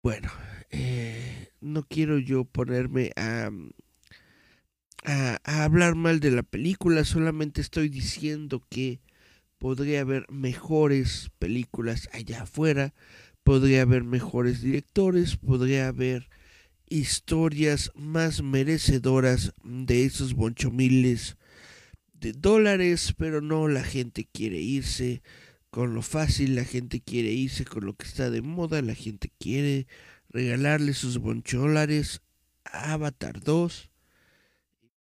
[0.00, 0.30] Bueno,
[0.70, 3.50] eh, no quiero yo ponerme a,
[5.04, 9.00] a, a, hablar mal de la película, solamente estoy diciendo que
[9.58, 12.94] podría haber mejores películas allá afuera,
[13.42, 16.28] podría haber mejores directores, podría haber
[16.88, 21.38] historias más merecedoras de esos bonchomiles
[22.14, 25.22] de dólares, pero no la gente quiere irse
[25.70, 29.32] con lo fácil, la gente quiere irse con lo que está de moda, la gente
[29.38, 29.86] quiere
[30.28, 32.22] regalarle sus boncholares
[32.64, 33.90] a Avatar 2.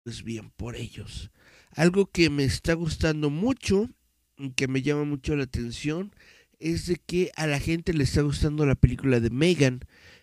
[0.02, 1.30] Pues bien por ellos.
[1.72, 3.88] Algo que me está gustando mucho,
[4.56, 6.14] que me llama mucho la atención,
[6.58, 9.80] es de que a la gente le está gustando la película de Megan.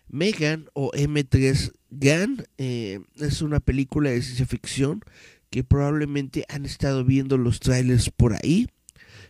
[0.08, 5.02] Megan o M3 Gan eh, es una película de ciencia ficción
[5.50, 8.68] que probablemente han estado viendo los trailers por ahí.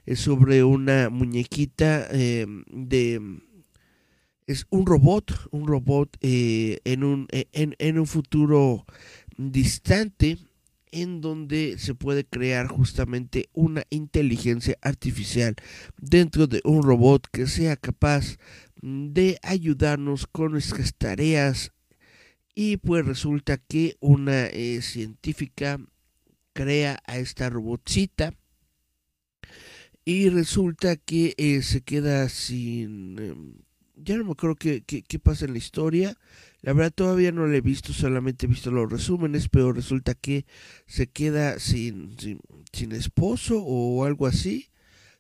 [0.07, 3.41] Es sobre una muñequita eh, de
[4.47, 8.85] es un robot un robot eh, en un eh, en, en, un futuro
[9.37, 10.39] distante
[10.91, 15.55] en donde se puede crear justamente una inteligencia artificial
[15.99, 18.39] dentro de un robot que sea capaz
[18.83, 21.73] de ayudarnos con nuestras tareas.
[22.57, 24.49] Y pues resulta que una
[24.81, 25.79] científica
[26.61, 28.35] crea a esta robotcita
[30.05, 33.19] y resulta que eh, se queda sin...
[33.19, 33.55] Em,
[33.97, 36.19] ya no me acuerdo qué, qué, pasa en la historia.
[36.61, 40.45] La verdad todavía no la he visto, solamente he visto los resúmenes, pero resulta que
[40.87, 42.41] se queda sin, sin,
[42.73, 44.69] sin esposo o algo así.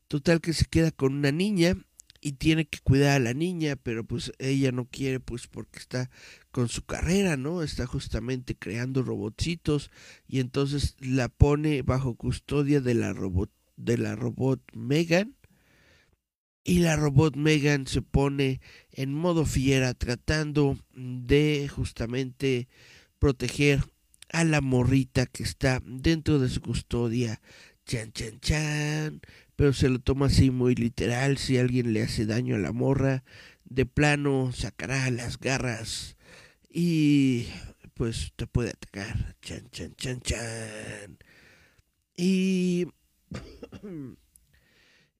[0.08, 1.76] Total que se queda con una niña
[2.20, 6.10] y tiene que cuidar a la niña, pero pues ella no quiere pues porque está
[6.50, 7.62] con su carrera, ¿no?
[7.62, 9.90] Está justamente creando robotcitos
[10.28, 15.36] y entonces la pone bajo custodia de la robot de la robot Megan.
[16.62, 18.60] Y la robot Megan se pone
[18.92, 22.68] en modo fiera tratando de justamente
[23.18, 23.80] proteger
[24.30, 27.40] a la morrita que está dentro de su custodia.
[27.86, 29.20] Chan, chan, chan.
[29.60, 31.36] Pero se lo toma así muy literal.
[31.36, 33.24] Si alguien le hace daño a la morra,
[33.66, 36.16] de plano sacará las garras
[36.70, 37.46] y
[37.92, 39.36] pues te puede atacar.
[39.42, 41.18] Chan, chan, chan, chan.
[42.16, 42.86] Y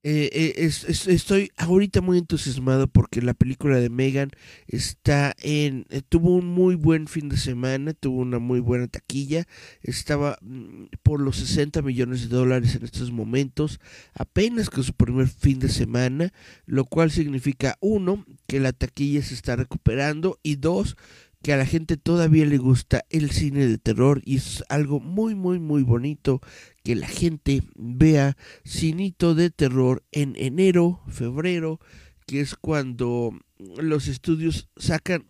[0.03, 0.71] Eh, eh,
[1.09, 4.31] estoy ahorita muy entusiasmado porque la película de Megan
[4.67, 9.47] está en eh, tuvo un muy buen fin de semana tuvo una muy buena taquilla
[9.83, 13.79] estaba mm, por los 60 millones de dólares en estos momentos
[14.15, 16.33] apenas con su primer fin de semana
[16.65, 20.97] lo cual significa uno que la taquilla se está recuperando y dos
[21.43, 25.35] que a la gente todavía le gusta el cine de terror y es algo muy
[25.35, 26.41] muy muy bonito
[26.83, 31.81] que la gente vea cinito de terror en enero, febrero,
[32.27, 35.27] que es cuando los estudios sacan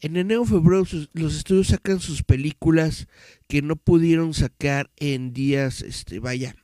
[0.00, 3.06] en enero febrero los estudios sacan sus películas
[3.48, 6.56] que no pudieron sacar en días este vaya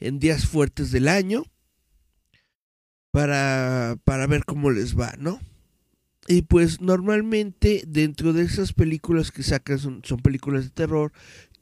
[0.00, 1.44] en días fuertes del año
[3.12, 5.40] para para ver cómo les va, ¿no?
[6.28, 11.12] Y pues normalmente dentro de esas películas que sacan son, son, películas de terror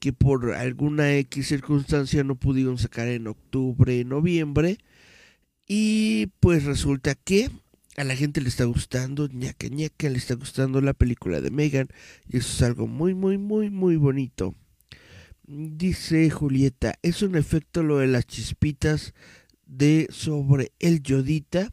[0.01, 4.79] que por alguna X circunstancia no pudieron sacar en octubre, noviembre.
[5.67, 7.51] Y pues resulta que
[7.97, 11.89] a la gente le está gustando, ñaca ñaca, le está gustando la película de Megan.
[12.29, 14.57] Y eso es algo muy, muy, muy, muy bonito.
[15.47, 19.15] Dice Julieta, es un efecto lo de las chispitas
[19.67, 21.71] de sobre el yodita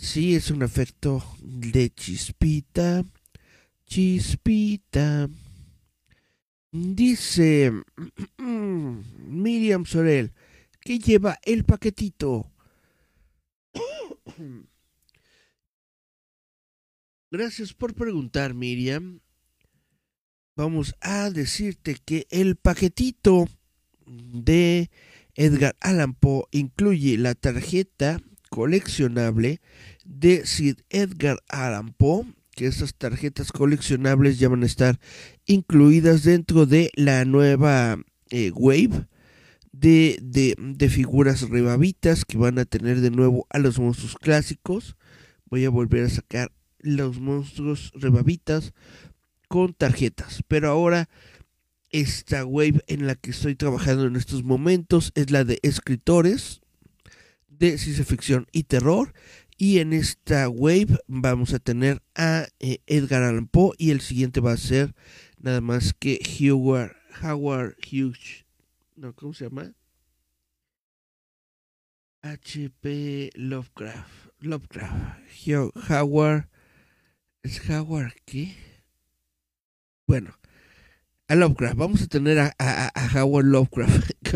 [0.00, 3.04] Sí, es un efecto de chispita.
[3.84, 5.28] Chispita.
[6.72, 7.72] Dice
[8.38, 10.32] Miriam Sorel
[10.80, 12.52] que lleva el paquetito.
[17.30, 19.20] Gracias por preguntar, Miriam.
[20.56, 23.48] Vamos a decirte que el paquetito
[24.06, 24.90] de
[25.34, 29.60] Edgar Allan Poe incluye la tarjeta coleccionable
[30.04, 32.26] de Sir Edgar Allan Poe,
[32.60, 35.00] que esas tarjetas coleccionables ya van a estar
[35.46, 37.96] incluidas dentro de la nueva
[38.28, 39.06] eh, Wave
[39.72, 44.98] de, de, de, figuras rebabitas que van a tener de nuevo a los monstruos clásicos.
[45.46, 48.74] Voy a volver a sacar los monstruos rebabitas
[49.48, 51.08] con tarjetas, pero ahora
[51.88, 56.60] esta wave en la que estoy trabajando en estos momentos es la de escritores
[57.48, 59.14] de ciencia ficción y terror.
[59.62, 64.40] Y en esta wave vamos a tener a eh, Edgar Allan Poe y el siguiente
[64.40, 64.94] va a ser
[65.36, 68.46] nada más que Howard, Howard Hughes.
[68.96, 69.74] No, ¿cómo se llama?
[72.22, 73.32] H.P.
[73.34, 74.30] Lovecraft.
[74.38, 75.20] Lovecraft.
[75.90, 76.48] Howard.
[77.42, 78.56] ¿Es Howard qué?
[80.06, 80.38] Bueno,
[81.28, 81.76] a Lovecraft.
[81.76, 84.12] Vamos a tener a, a, Howard Lovecraft.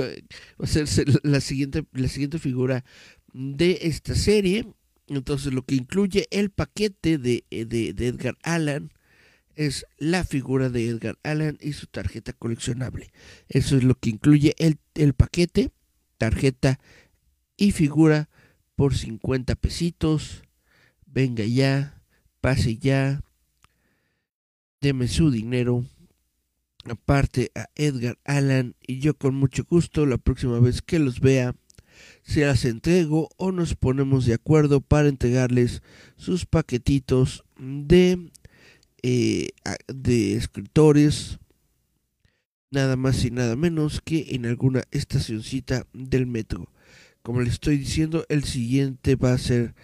[0.61, 0.87] Va a ser
[1.22, 2.85] la siguiente, la siguiente figura
[3.33, 4.66] de esta serie.
[5.09, 8.90] Entonces, lo que incluye el paquete de, de, de Edgar Allan
[9.57, 13.12] es la figura de Edgar Allan y su tarjeta coleccionable.
[13.48, 15.70] Eso es lo que incluye el, el paquete,
[16.18, 16.80] tarjeta
[17.57, 18.28] y figura
[18.74, 20.42] por 50 pesitos.
[21.07, 22.02] Venga ya,
[22.40, 23.22] pase ya,
[24.80, 25.84] deme su dinero.
[26.86, 31.55] Aparte a Edgar Allan y yo con mucho gusto la próxima vez que los vea
[32.25, 35.83] se las entrego o nos ponemos de acuerdo para entregarles
[36.16, 38.31] sus paquetitos de
[39.07, 39.51] eh,
[39.87, 41.39] de escritores,
[42.70, 46.72] nada más y nada menos que en alguna estacioncita del metro.
[47.22, 49.75] Como les estoy diciendo, el siguiente va a ser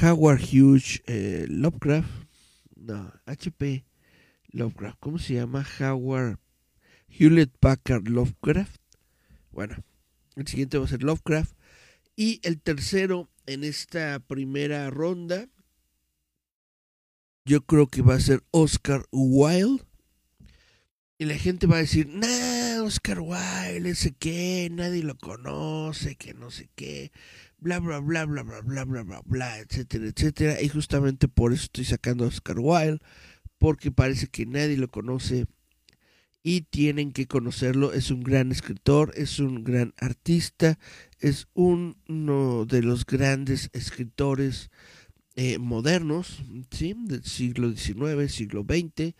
[0.00, 2.08] Howard Hughes eh, Lovecraft.
[2.76, 3.84] No, HP
[4.52, 4.98] Lovecraft.
[5.00, 5.66] ¿Cómo se llama?
[5.80, 6.38] Howard
[7.08, 8.80] Hewlett Packard Lovecraft.
[9.50, 9.76] Bueno,
[10.36, 11.54] el siguiente va a ser Lovecraft.
[12.20, 15.48] Y el tercero en esta primera ronda
[17.46, 19.82] yo creo que va a ser Oscar Wilde.
[21.16, 26.34] Y la gente va a decir, nah, Oscar Wilde, ese qué, nadie lo conoce, que
[26.34, 27.10] no sé qué,
[27.56, 30.60] bla, bla, bla, bla, bla, bla, bla, bla, bla, etcétera, etcétera.
[30.60, 33.00] Y justamente por eso estoy sacando a Oscar Wilde,
[33.56, 35.46] porque parece que nadie lo conoce
[36.42, 37.92] y tienen que conocerlo.
[37.92, 40.78] Es un gran escritor, es un gran artista,
[41.18, 41.94] es uno
[42.66, 44.70] de los grandes escritores
[45.36, 46.94] eh, modernos, ¿sí?
[46.96, 49.14] del siglo XIX, siglo XX.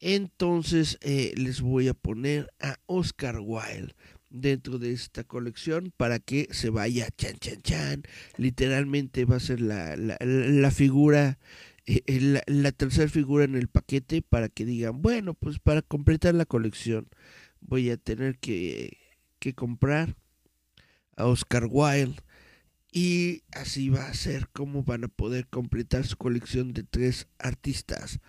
[0.00, 3.94] Entonces eh, les voy a poner a Oscar Wilde
[4.28, 8.02] dentro de esta colección para que se vaya chan chan chan.
[8.36, 11.38] Literalmente va a ser la, la, la figura,
[11.86, 16.34] eh, la, la tercera figura en el paquete para que digan, bueno, pues para completar
[16.34, 17.08] la colección
[17.60, 18.98] voy a tener que,
[19.38, 20.16] que comprar
[21.16, 22.16] a Oscar Wilde
[22.92, 28.20] y así va a ser como van a poder completar su colección de tres artistas.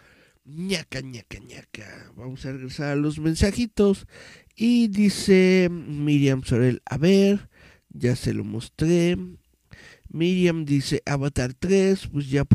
[0.46, 2.12] ñaca, ñaca, ñaca.
[2.16, 4.08] Vamos a regresar a los mensajitos.
[4.56, 7.50] Y dice Miriam Sorel, a ver,
[7.90, 9.18] ya se lo mostré.
[10.10, 12.46] Miriam dice Avatar 3, pues ya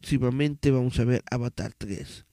[0.00, 2.24] próximamente vamos a ver Avatar 3.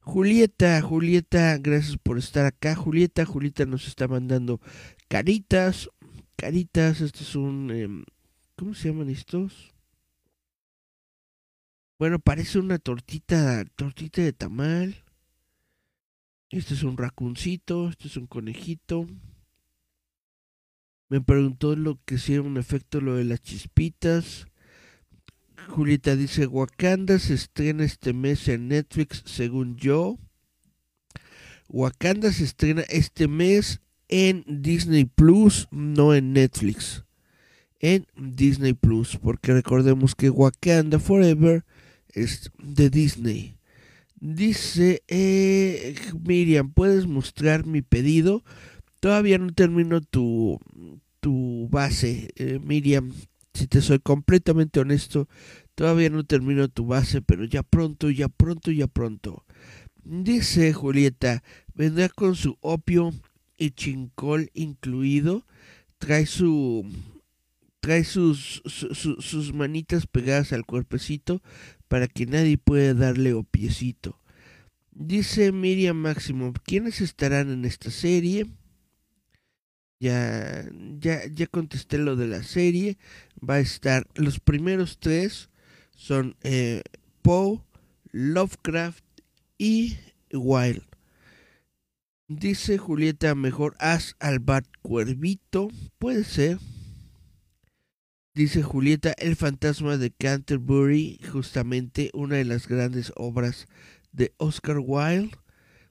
[0.00, 2.74] Julieta, Julieta, gracias por estar acá.
[2.74, 4.60] Julieta, Julieta nos está mandando
[5.06, 5.88] caritas.
[6.36, 7.70] Caritas, este es un...
[7.72, 8.04] Eh,
[8.56, 9.74] ¿Cómo se llaman estos?
[11.98, 14.96] Bueno, parece una tortita, tortita de tamal.
[16.50, 19.06] Este es un racuncito, este es un conejito.
[21.08, 24.48] Me preguntó lo que si un efecto lo de las chispitas.
[25.68, 30.18] Julieta dice, Wakanda se estrena este mes en Netflix, según yo.
[31.68, 37.04] Wakanda se estrena este mes en Disney Plus, no en Netflix
[37.80, 41.64] en Disney Plus, porque recordemos que Wakanda Forever
[42.12, 43.56] es de Disney.
[44.20, 45.94] Dice eh,
[46.26, 48.42] Miriam, ¿puedes mostrar mi pedido?
[49.00, 50.58] Todavía no termino tu,
[51.20, 53.12] tu base, eh, Miriam.
[53.58, 55.28] Si te soy completamente honesto,
[55.74, 59.44] todavía no termino tu base, pero ya pronto, ya pronto, ya pronto.
[60.04, 61.42] Dice Julieta,
[61.74, 63.12] vendrá con su opio
[63.56, 65.44] y chincol incluido.
[65.98, 66.86] Trae su
[67.80, 71.42] trae sus, sus manitas pegadas al cuerpecito
[71.88, 74.20] para que nadie pueda darle opiecito.
[74.92, 78.46] Dice Miriam Máximo, ¿quiénes estarán en esta serie?
[80.00, 80.64] Ya,
[81.00, 82.98] ya, ya contesté lo de la serie.
[83.46, 85.50] Va a estar, los primeros tres
[85.94, 86.82] son eh,
[87.22, 87.60] Poe,
[88.10, 89.04] Lovecraft
[89.58, 89.96] y
[90.32, 90.82] Wild.
[92.28, 95.68] Dice Julieta, mejor haz al Bat Cuervito.
[95.98, 96.58] Puede ser.
[98.34, 103.66] Dice Julieta, El fantasma de Canterbury, justamente una de las grandes obras
[104.12, 105.36] de Oscar Wilde.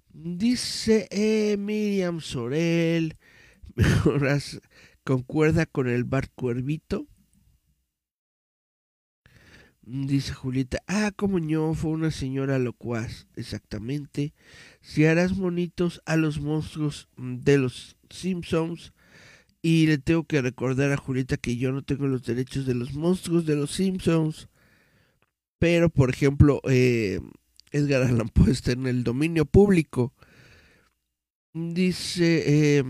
[0.09, 3.17] Dice eh, Miriam Sorel,
[3.75, 4.61] mejoras,
[5.03, 7.07] concuerda con el bar Cuervito.
[9.89, 14.33] Dice Julieta, ah, como yo, fue una señora locuaz, exactamente.
[14.81, 18.91] Si harás monitos a los monstruos de los Simpsons,
[19.61, 22.93] y le tengo que recordar a Julieta que yo no tengo los derechos de los
[22.95, 24.49] monstruos de los Simpsons.
[25.57, 27.21] Pero, por ejemplo, eh,
[27.71, 30.13] Edgar Allan Poe está en el dominio público.
[31.53, 32.83] Dice eh,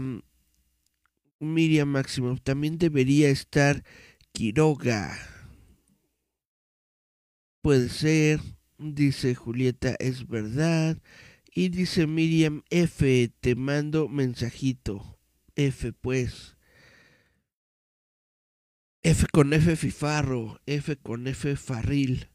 [1.39, 3.83] Miriam Máximo, también debería estar
[4.31, 5.36] Quiroga.
[7.67, 8.39] Puede ser,
[8.77, 11.01] dice Julieta, es verdad.
[11.53, 15.19] Y dice Miriam F, te mando mensajito.
[15.57, 16.55] F, pues.
[19.03, 22.29] F con F Fifarro, F con F Farril.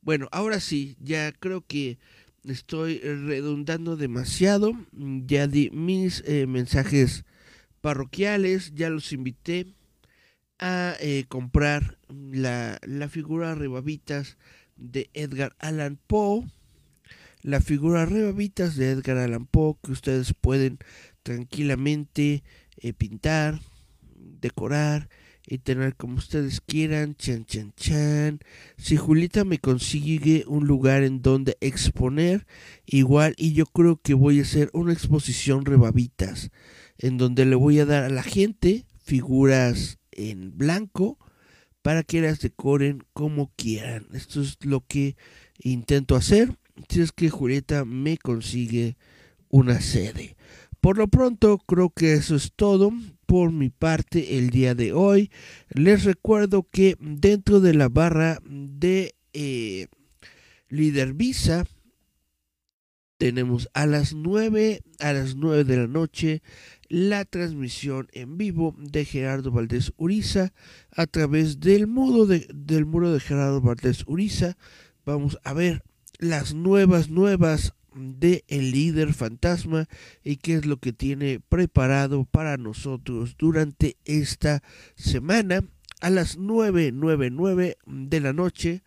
[0.00, 1.98] Bueno, ahora sí, ya creo que
[2.44, 4.72] estoy redundando demasiado.
[4.92, 7.26] Ya di mis eh, mensajes
[7.82, 9.74] parroquiales, ya los invité
[10.58, 14.38] a eh, comprar la, la figura Rebabitas
[14.80, 16.44] de Edgar Allan Poe.
[17.42, 20.78] La figura Rebabitas de Edgar Allan Poe que ustedes pueden
[21.22, 22.42] tranquilamente
[22.76, 23.60] eh, pintar,
[24.16, 25.08] decorar
[25.46, 28.40] y tener como ustedes quieran, chan chan chan.
[28.76, 32.46] Si Julita me consigue un lugar en donde exponer,
[32.86, 36.50] igual y yo creo que voy a hacer una exposición rebabitas,
[36.98, 41.18] en donde le voy a dar a la gente figuras en blanco
[41.82, 44.06] para que las decoren como quieran.
[44.12, 45.16] Esto es lo que
[45.58, 46.56] intento hacer.
[46.88, 48.96] Si es que Julieta me consigue
[49.48, 50.36] una sede.
[50.80, 52.92] Por lo pronto, creo que eso es todo
[53.26, 55.30] por mi parte el día de hoy.
[55.68, 59.88] Les recuerdo que dentro de la barra de eh,
[60.68, 61.66] Líder Visa
[63.18, 66.42] tenemos a las 9 a las 9 de la noche
[66.90, 70.52] la transmisión en vivo de Gerardo Valdés Uriza
[70.90, 74.58] a través del muro de, del muro de Gerardo Valdés Uriza.
[75.06, 75.84] Vamos a ver
[76.18, 79.88] las nuevas nuevas de el líder fantasma
[80.24, 84.62] y qué es lo que tiene preparado para nosotros durante esta
[84.96, 85.64] semana
[86.00, 88.82] a las 9.99 de la noche.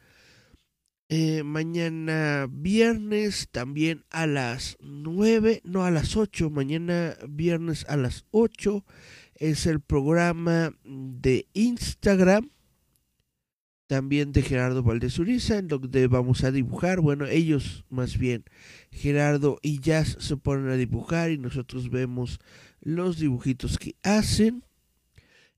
[1.16, 8.26] Eh, mañana viernes también a las 9, no a las 8, mañana viernes a las
[8.32, 8.84] 8
[9.36, 12.50] es el programa de Instagram
[13.86, 18.46] también de Gerardo Valdez Uriza, en donde vamos a dibujar, bueno, ellos más bien,
[18.90, 22.40] Gerardo y Jazz se ponen a dibujar y nosotros vemos
[22.82, 24.64] los dibujitos que hacen.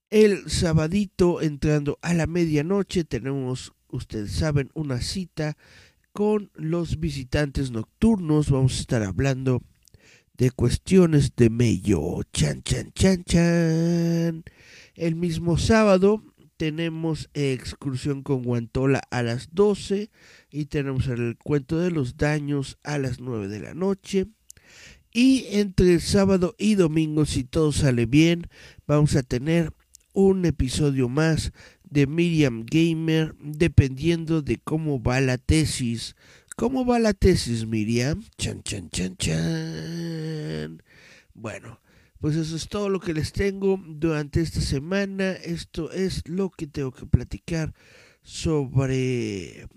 [0.09, 5.57] El sabadito entrando a la medianoche tenemos, ustedes saben, una cita
[6.11, 9.61] con los visitantes nocturnos, vamos a estar hablando
[10.37, 14.43] de cuestiones de mello, chan, chan, chan, chan.
[14.95, 16.23] El mismo sábado
[16.57, 20.09] tenemos excursión con Guantola a las 12
[20.49, 24.27] y tenemos el cuento de los daños a las 9 de la noche.
[25.11, 28.47] Y entre sábado y domingo, si todo sale bien,
[28.85, 29.73] vamos a tener
[30.13, 31.51] un episodio más
[31.95, 36.17] de Miriam Gamer, dependiendo de cómo va la tesis.
[36.57, 38.21] ¿Cómo va la tesis, Miriam?
[38.37, 40.83] Chan, chan, chan, chan.
[41.33, 41.79] Bueno,
[42.19, 45.31] pues eso es todo lo que les tengo durante esta semana.
[45.31, 47.73] Esto es lo que tengo que platicar
[48.21, 49.69] sobre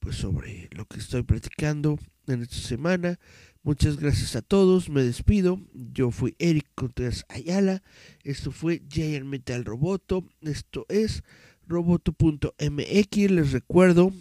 [0.00, 3.18] pues sobre lo que estoy platicando en esta semana.
[3.62, 5.60] Muchas gracias a todos, me despido.
[5.74, 7.82] Yo fui Eric Contreras Ayala.
[8.24, 10.26] Esto fue Giant Metal Roboto.
[10.40, 11.22] Esto es
[11.66, 13.30] roboto.mx.
[13.30, 14.12] Les recuerdo,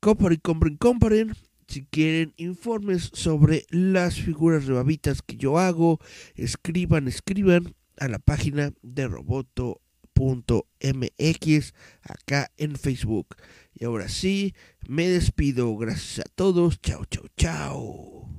[0.00, 1.34] compren, compren, compren.
[1.68, 5.98] Si quieren informes sobre las figuras rebabitas que yo hago,
[6.36, 9.82] escriban, escriban a la página de roboto.mx
[12.02, 13.36] acá en Facebook.
[13.74, 14.54] Y ahora sí,
[14.88, 15.76] me despido.
[15.76, 16.80] Gracias a todos.
[16.80, 18.35] Chao, chao, chao.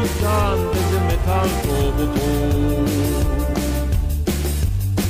[0.00, 2.69] で gigantes de metal roboto